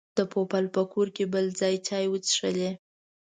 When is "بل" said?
1.33-1.45